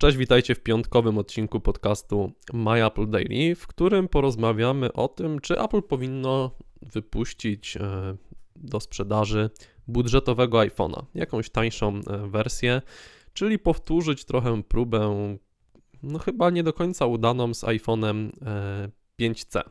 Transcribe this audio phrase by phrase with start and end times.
[0.00, 5.60] Cześć, witajcie w piątkowym odcinku podcastu My Apple Daily, w którym porozmawiamy o tym, czy
[5.60, 6.50] Apple powinno
[6.82, 8.16] wypuścić e,
[8.56, 9.50] do sprzedaży
[9.88, 12.82] budżetowego iPhone'a, jakąś tańszą e, wersję,
[13.32, 15.36] czyli powtórzyć trochę próbę,
[16.02, 18.30] no chyba nie do końca udaną z iPhone'em
[19.20, 19.62] 5C.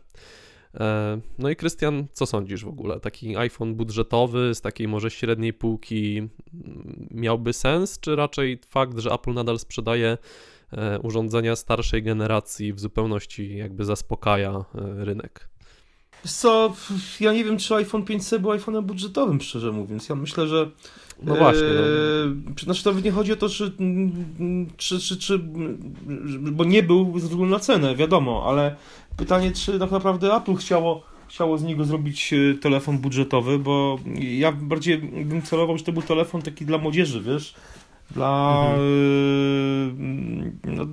[0.74, 3.00] E, no i Krystian, co sądzisz w ogóle?
[3.00, 9.12] Taki iPhone budżetowy z takiej może średniej półki mm, miałby sens, czy raczej fakt, że
[9.12, 10.18] Apple nadal sprzedaje
[10.72, 14.66] e, urządzenia starszej generacji w zupełności jakby zaspokaja e,
[15.06, 15.50] rynek?
[16.24, 16.74] Co,
[17.20, 20.10] ja nie wiem, czy iPhone 5C był iPhone'em budżetowym, szczerze mówiąc.
[20.10, 20.70] Ja myślę, że.
[21.24, 21.64] No właśnie.
[21.64, 22.62] No.
[22.62, 23.72] E, znaczy, to nie chodzi o to, czy,
[24.78, 25.40] czy, czy, czy.
[26.40, 28.76] Bo nie był ze względu na cenę, wiadomo, ale
[29.18, 34.52] pytanie, czy tak naprawdę Apple chciało chciało z niego zrobić e, telefon budżetowy, bo ja
[34.52, 37.54] bardziej bym celował, że to był telefon taki dla młodzieży, wiesz,
[38.12, 38.80] dla, mhm.
[40.66, 40.86] E, no,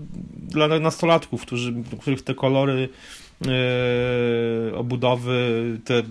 [0.48, 2.88] dla nastolatków, którzy, których te kolory
[4.76, 6.02] obudowy, te,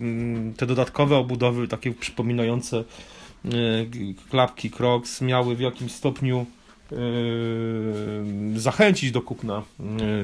[0.58, 3.50] te dodatkowe obudowy, takie przypominające e,
[4.30, 6.46] klapki Crocs, miały w jakimś stopniu
[6.92, 6.96] e,
[8.56, 9.64] zachęcić do kupna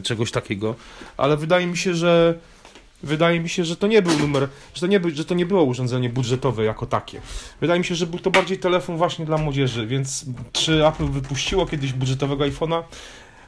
[0.04, 0.76] czegoś takiego,
[1.18, 2.40] ale wydaje mi się, że
[3.04, 5.64] wydaje mi się, że to nie był numer, że to nie, że to nie było
[5.64, 7.22] urządzenie budżetowe jako takie.
[7.62, 11.66] Wydaje mi się, że był to bardziej telefon właśnie dla młodzieży, więc czy Apple wypuściło
[11.66, 12.84] kiedyś budżetowego iPhone'a?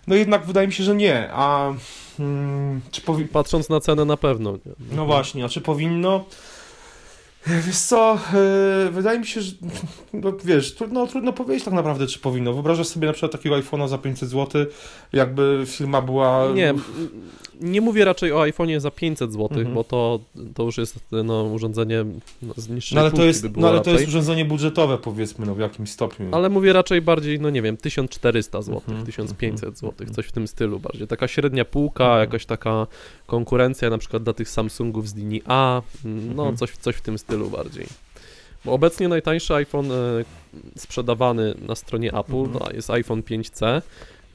[0.08, 1.74] No jednak wydaje mi się, że nie, a
[2.18, 3.26] Hmm, czy powi...
[3.26, 4.52] Patrząc na cenę na pewno.
[4.52, 4.74] Nie?
[4.92, 6.26] No właśnie, a czy powinno?
[7.48, 8.20] Wiesz co,
[8.86, 9.52] yy, wydaje mi się, że
[10.14, 12.54] no, wiesz, trudno, trudno powiedzieć tak naprawdę, czy powinno.
[12.54, 14.66] Wyobrażasz sobie na przykład takiego iPhone'a za 500 zł,
[15.14, 16.48] jakby firma była...
[16.54, 16.74] Nie,
[17.64, 19.76] nie mówię raczej o iPhone'ie za 500 zł, mhm.
[19.76, 20.20] bo to,
[20.56, 22.06] to już jest no, urządzenie
[22.42, 23.94] no, z niższej no, ale to jest, by No ale raczej.
[23.94, 26.30] to jest urządzenie budżetowe powiedzmy, no w jakimś stopniu.
[26.32, 29.06] Ale mówię raczej bardziej, no nie wiem, 1400 zł, mhm.
[29.06, 31.08] 1500 zł, coś w tym stylu bardziej.
[31.08, 32.20] Taka średnia półka, mhm.
[32.20, 32.88] jakaś taka
[33.28, 36.58] konkurencja na przykład dla tych Samsungów z linii A, no mhm.
[36.58, 37.88] coś, coś w tym stylu bardziej.
[38.66, 39.96] Bo obecnie najtańszy iPhone e,
[40.78, 42.54] sprzedawany na stronie Apple mhm.
[42.54, 43.82] no, jest iPhone 5C,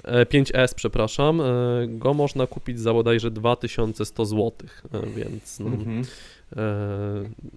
[0.04, 1.44] 5S, e, przepraszam, e,
[1.88, 4.52] go można kupić za bodajże 2100 zł,
[4.92, 6.02] e, więc no, mhm.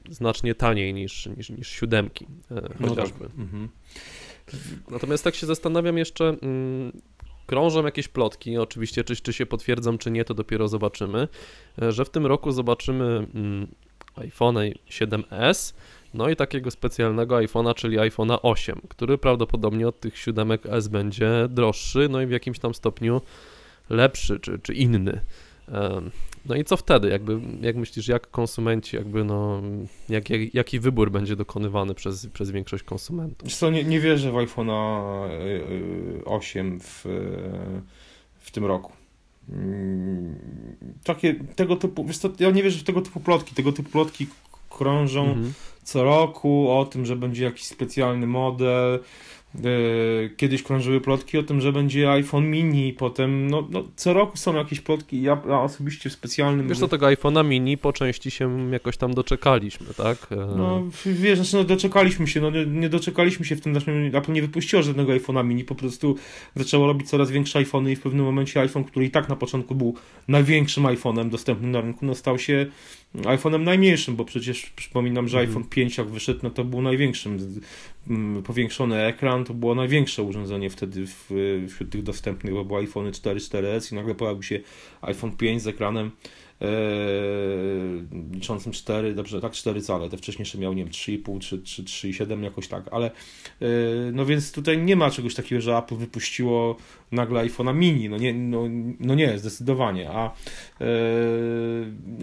[0.09, 2.28] znacznie taniej niż, niż, niż siódemki
[2.79, 3.25] no chociażby.
[3.25, 3.40] Tak.
[3.40, 3.69] Mhm.
[4.91, 7.02] Natomiast tak się zastanawiam jeszcze, mm,
[7.46, 11.28] krążą jakieś plotki, oczywiście czy, czy się potwierdzą, czy nie, to dopiero zobaczymy,
[11.78, 13.68] że w tym roku zobaczymy mm,
[14.16, 14.56] iPhone
[14.90, 15.73] 7S,
[16.13, 21.47] no i takiego specjalnego iPhone'a, czyli iPhone'a 8, który prawdopodobnie od tych siódemek S będzie
[21.49, 23.22] droższy, no i w jakimś tam stopniu
[23.89, 25.22] lepszy czy, czy inny.
[26.45, 27.09] No i co wtedy?
[27.09, 29.61] Jakby, jak myślisz, jak konsumenci, jakby no,
[30.09, 33.53] jak, jak, jaki wybór będzie dokonywany przez, przez większość konsumentów?
[33.53, 35.03] Co, nie, nie wierzę w iPhone'a
[36.25, 37.05] 8 w,
[38.39, 38.91] w tym roku.
[39.49, 40.35] Mm,
[41.03, 44.28] takie, tego typu, wiesz co, ja nie wierzę w tego typu plotki, tego typu plotki
[44.78, 45.54] krążą mhm.
[45.84, 49.00] co roku o tym, że będzie jakiś specjalny model,
[49.56, 54.38] E, kiedyś krążyły plotki o tym, że będzie iPhone mini, potem no, no co roku
[54.38, 55.22] są jakieś plotki.
[55.22, 56.68] Ja, ja osobiście w specjalnym.
[56.68, 60.18] Wiesz, do tego iPhone'a mini po części się jakoś tam doczekaliśmy, tak?
[60.32, 64.12] E, no wiesz, znaczy, no, doczekaliśmy się, no nie, nie doczekaliśmy się w tym, znaczy
[64.14, 66.16] Apple nie wypuściło żadnego iPhone'a mini, po prostu
[66.56, 69.76] zaczęło robić coraz większe iPhony i w pewnym momencie iPhone, który i tak na początku
[69.76, 69.96] był
[70.28, 72.66] największym iPhone'em dostępnym na rynku, no stał się
[73.16, 77.61] iPhone'em najmniejszym, bo przecież przypominam, że iPhone 5 jak wyszedł, no to był największym.
[78.44, 81.05] Powiększony ekran to było największe urządzenie wtedy
[81.69, 84.59] wśród tych dostępnych, bo były iPhone 4, 4S i nagle pojawił się
[85.01, 86.11] iPhone 5 z ekranem
[88.31, 92.44] liczącym 4, dobrze, tak 4 cale, te wcześniejsze miał, nie wiem, 3,5 czy, czy 3,7
[92.44, 93.11] jakoś tak, ale
[93.59, 93.67] yy,
[94.13, 96.77] no więc tutaj nie ma czegoś takiego, że Apple wypuściło
[97.11, 98.63] nagle iPhone'a mini, no nie, no,
[98.99, 100.33] no nie, zdecydowanie, a
[100.79, 100.88] yy,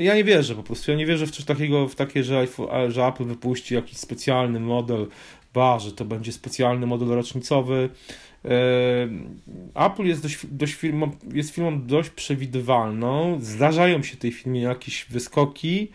[0.05, 2.91] ja nie wierzę po prostu, ja nie wierzę w coś takiego, w takie, że, iPhone,
[2.91, 5.07] że Apple wypuści jakiś specjalny model,
[5.55, 7.91] ba, że to będzie specjalny model rocznicowy,
[9.75, 13.39] Apple jest, dość, dość firmą, jest firmą dość przewidywalną.
[13.41, 15.89] Zdarzają się tej firmie jakieś wyskoki,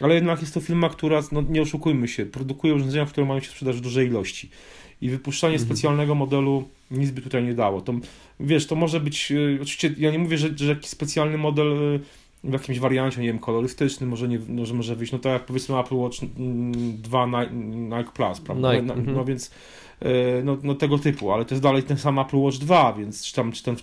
[0.00, 3.50] ale jednak jest to firma, która, no nie oszukujmy się, produkuje urządzenia, które mają się
[3.50, 4.50] sprzedać w dużej ilości.
[5.00, 5.68] I wypuszczanie mhm.
[5.68, 7.80] specjalnego modelu nic by tutaj nie dało.
[7.80, 7.94] To,
[8.40, 11.98] wiesz, to może być, e, oczywiście ja nie mówię, że, że jakiś specjalny model e,
[12.46, 15.78] w jakimś wariancie, nie wiem, kolorystycznym może, nie, może, może wyjść, no tak jak powiedzmy
[15.78, 17.26] Apple Watch 2
[17.72, 18.72] Nike Plus, prawda?
[18.72, 19.26] Nike, no, no mhm.
[19.26, 19.50] więc
[20.00, 23.24] E, no, no tego typu, ale to jest dalej ten sam Apple Watch 2, więc
[23.24, 23.76] czy tam, czy ten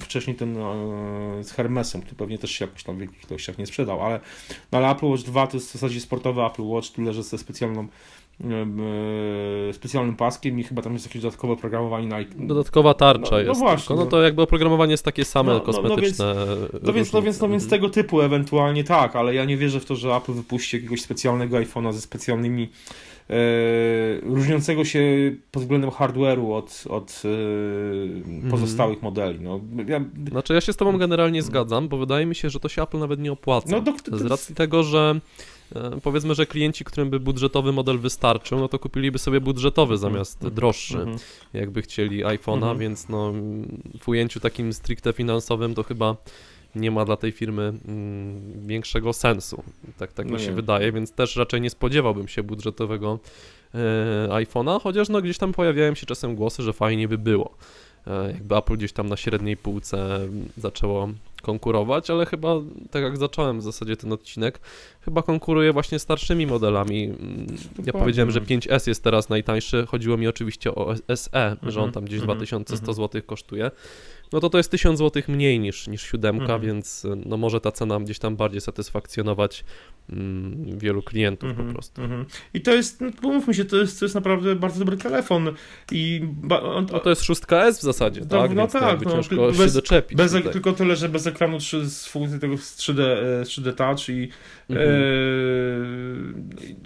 [0.00, 3.66] wcześniej ten e, z Hermesem, który pewnie też się jakoś tam w wielkich ilościach nie
[3.66, 4.20] sprzedał, ale,
[4.72, 7.38] no, ale Apple Watch 2 to jest w zasadzie sportowy Apple Watch, tu leży ze
[7.38, 7.88] specjalną
[9.72, 13.60] specjalnym paskiem i chyba tam jest jakieś dodatkowe oprogramowanie na Dodatkowa tarcza No- no jest.
[13.60, 13.94] właśnie, tylko.
[13.94, 14.10] no no.
[14.10, 16.34] to jakby oprogramowanie jest takie same, No, no, no kosmetyczne.
[16.82, 17.80] No więc, no więc, no więc Mhm.
[17.80, 21.56] tego typu ewentualnie tak, ale ja nie wierzę w to, że Apple wypuści jakiegoś specjalnego
[21.56, 22.68] iPhone'a ze specjalnymi
[23.30, 23.34] e,
[24.22, 25.02] różniącego się
[25.50, 27.22] pod względem hardware'u od, od
[28.46, 29.40] e, pozostałych modeli.
[29.40, 30.00] No, ja,
[30.30, 32.98] Znaczy ja się z tobą generalnie zgadzam, bo wydaje mi się, że to się Apple
[32.98, 33.68] nawet nie opłaca.
[33.70, 35.20] No, to- to- Z racji tego, że e,
[36.02, 40.54] powiedzmy, że klienci, którym by budżetowy model wystarczył, no to kupiliby sobie budżetowy zamiast Mhm,
[40.54, 41.18] droższy, mhm.
[41.52, 42.78] jakby chcieli iPhone'a, Mhm.
[42.78, 43.32] więc no
[44.00, 46.16] w ujęciu takim stricte finansowym to chyba
[46.74, 49.62] nie ma dla tej firmy mm, większego sensu.
[49.98, 50.52] Tak, tak No mi się nie.
[50.54, 53.18] wydaje, więc też raczej nie spodziewałbym się budżetowego
[53.74, 53.78] e,
[54.30, 57.54] iPhone'a, chociaż no gdzieś tam pojawiają się czasem głosy, że fajnie by było.
[58.06, 61.08] E, jakby Apple gdzieś tam na średniej półce mm, zaczęło
[61.42, 62.54] konkurować, ale chyba,
[62.90, 64.60] tak jak zacząłem w zasadzie ten odcinek,
[65.00, 67.04] chyba konkuruje właśnie starszymi modelami.
[67.04, 67.46] Mm,
[67.86, 71.92] Ja powiedziałem, że 5S jest teraz najtańszy, chodziło mi oczywiście o SE, że on Mhm,
[71.92, 72.96] tam gdzieś mhm, 2100 mhm.
[72.96, 73.70] zł kosztuje.
[74.32, 76.62] No to to jest 1000 zł mniej niż, niż siódemka, Mhm.
[76.62, 79.64] więc no może ta cena gdzieś tam bardziej satysfakcjonować
[80.12, 82.02] mm, wielu klientów po Mhm, prostu.
[82.02, 82.24] mhm.
[82.54, 85.54] I to jest, no, pomówmy się, to jest, to jest naprawdę bardzo dobry telefon
[85.92, 88.50] i ba, on, No to jest 6S w zasadzie, No, tak?
[88.50, 90.18] no Więc tak, no, ciężko tylko się bez- doczepić.
[90.18, 90.52] bez, tutaj.
[90.52, 94.28] tylko tyle, że bez ekranu 3, z funkcji tego z 3D, e, 3D Touch i,
[94.70, 94.88] Mhm.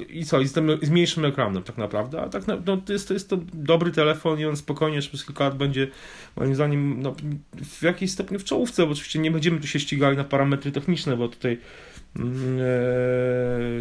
[0.01, 2.57] e, i co, i z, tym, z mniejszym ekranem tak naprawdę, a tak no,
[2.87, 5.89] to, jest, to jest to dobry telefon i on spokojnie przez kilka lat będzie
[6.37, 7.15] moim zdaniem no,
[7.65, 11.17] w jakiejś stopniu w czołówce, bo oczywiście nie będziemy tu się ścigali na parametry techniczne,
[11.17, 11.59] bo tutaj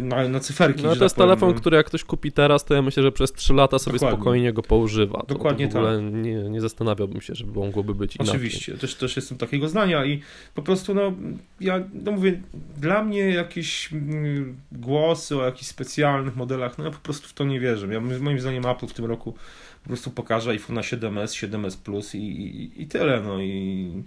[0.02, 0.82] na, na cyferki.
[0.82, 3.32] No to tak jest telefon, który jak ktoś kupi teraz, to ja myślę, że przez
[3.32, 4.16] 3 lata sobie Dokładnie.
[4.16, 5.24] spokojnie go poużywa.
[5.28, 5.72] Dokładnie tak.
[5.72, 8.34] to w ogóle nie, nie zastanawiałbym się, żeby mogłoby być inaczej.
[8.34, 10.20] Oczywiście, też, też jestem takiego zdania i
[10.54, 11.12] po prostu, no,
[11.60, 12.40] ja no mówię,
[12.80, 17.44] dla mnie jakieś mm, głosy o jakichś specjalnych modelach, no ja po prostu w to
[17.44, 17.86] nie wierzę.
[17.86, 19.34] Ja, moim zdaniem Apple w tym roku
[19.82, 24.02] po prostu pokaże iPhone'a 7S, 7S Plus i, i, i tyle, no i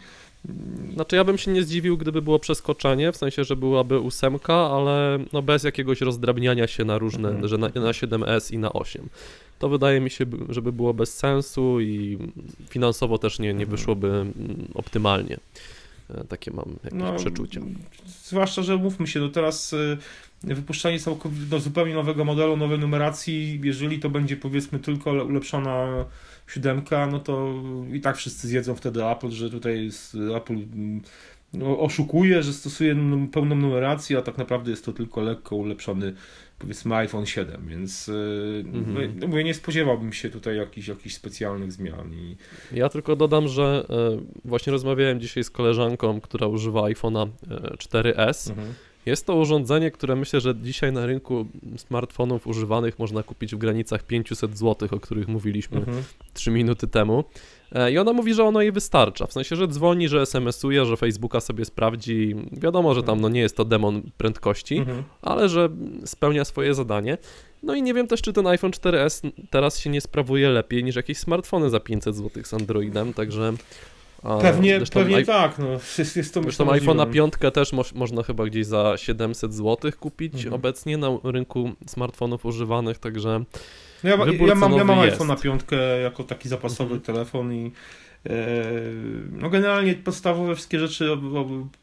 [0.93, 5.19] Znaczy ja bym się nie zdziwił, gdyby było przeskoczenie, w sensie, że byłaby ósemka, ale
[5.33, 7.47] no bez jakiegoś rozdrabniania się na różne, Mhm.
[7.47, 9.09] że na, na 7S i na 8.
[9.59, 12.17] To wydaje mi się, by- żeby było bez sensu i
[12.69, 13.69] finansowo też nie, nie Mhm.
[13.69, 14.33] wyszłoby mm,
[14.73, 15.37] optymalnie.
[16.09, 17.61] E, Takie mam jakieś no, przeczucia.
[18.23, 19.75] Zwłaszcza, że mówmy się, no teraz
[20.53, 26.05] wypuszczanie całkowicie no, zupełnie nowego modelu, nowej numeracji, jeżeli to będzie powiedzmy tylko le- ulepszona
[26.47, 27.53] siódemka, no to
[27.93, 31.01] i tak wszyscy zjedzą wtedy Apple, że tutaj jest, Apple mm,
[31.53, 32.95] no, oszukuje, że stosuje
[33.31, 36.13] pełną numerację, a tak naprawdę jest to tylko lekko ulepszony
[36.59, 39.19] powiedzmy iPhone 7, więc y, Mhm.
[39.19, 42.37] no, mówię, nie spodziewałbym się tutaj jakichś, jakichś specjalnych zmian i
[42.73, 43.95] Ja tylko dodam, że e,
[44.45, 48.53] właśnie rozmawiałem dzisiaj z koleżanką, która używa iPhone'a e, 4S.
[49.05, 51.45] Jest to urządzenie, które myślę, że dzisiaj na rynku
[51.77, 56.03] smartfonów używanych można kupić w granicach 500 zł, o których mówiliśmy Mhm.
[56.33, 57.23] 3 minuty temu.
[57.71, 59.27] E, I ona mówi, że ono jej wystarcza.
[59.27, 62.35] W sensie, że dzwoni, że SMS-uje, że Facebooka sobie sprawdzi.
[62.51, 65.03] Wiadomo, że tam no, nie jest to demon prędkości, Mhm.
[65.21, 65.69] ale że
[66.05, 67.17] spełnia swoje zadanie.
[67.63, 70.95] No i nie wiem też, czy ten iPhone 4S teraz się nie sprawuje lepiej niż
[70.95, 73.53] jakieś smartfony za 500 zł z Androidem, także.
[74.41, 75.67] Pewnie, zresztą pewnie i- tak, no,
[75.97, 77.13] jest, jest to Zresztą iPhone'a możliwe.
[77.13, 80.53] 5 też moż, można chyba gdzieś za 700 zł kupić Mhm.
[80.53, 83.43] obecnie na rynku smartfonów używanych, także
[84.03, 85.13] No ja, ja mam, ja mam cenowy jest.
[85.13, 87.01] iPhone na piątkę jako taki zapasowy Mhm.
[87.01, 87.71] telefon i
[88.29, 88.31] e,
[89.31, 91.09] no generalnie podstawowe wszystkie rzeczy,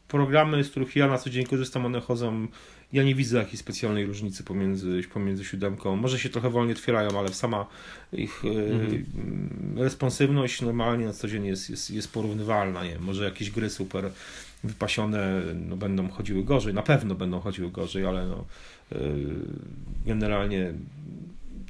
[0.07, 2.47] programy, z których ja na co dzień korzystam, one chodzą.
[2.93, 5.95] Ja nie widzę jakiejś specjalnej różnicy pomiędzy, pomiędzy siódemką.
[5.95, 7.65] Może się trochę wolniej otwierają, ale sama
[8.13, 9.05] ich e, Mhm.
[9.77, 12.83] responsywność normalnie na co dzień jest, jest, jest porównywalna.
[12.83, 12.89] Nie?
[12.89, 14.11] wiem, Może jakieś gry super
[14.63, 18.45] wypasione no, będą chodziły gorzej, na pewno będą chodziły gorzej, ale no,
[18.91, 18.97] e,
[20.05, 20.73] generalnie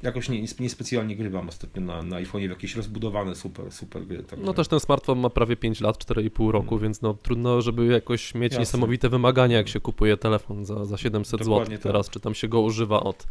[0.04, 4.22] jakoś nie, niespecjalnie grywam ostatnio na, na iPhone'ie w jakieś rozbudowane super, super gry.
[4.22, 4.46] Także...
[4.46, 8.34] no też ten smartfon ma prawie 5 lat, 4,5 roku, więc no trudno, żeby jakoś
[8.34, 8.60] mieć Jasne.
[8.60, 11.82] niesamowite wymagania, jak się kupuje telefon za, za 700 zł Dokładnie tak.
[11.82, 13.26] teraz, czy tam się go używa od,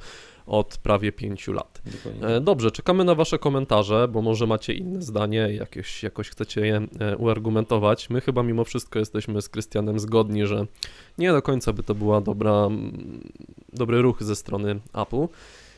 [0.46, 1.82] od prawie 5 lat.
[1.86, 2.28] Dokładnie.
[2.28, 6.82] E, Dobrze, czekamy na Wasze komentarze, bo może macie inne zdanie, jakieś, jakoś chcecie je
[7.00, 8.10] e, uargumentować.
[8.10, 10.68] My chyba mimo wszystko jesteśmy z Krystianem zgodni, że
[11.18, 12.70] nie do końca by to była dobra,
[13.74, 15.28] dobry ruch ze strony Apple.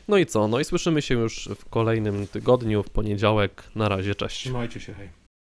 [0.08, 0.48] No i co?
[0.48, 3.64] No i słyszymy się już w kolejnym tygodniu, w poniedziałek.
[3.74, 4.40] Na razie, cześć.
[4.40, 5.25] Trzymajcie się, hej.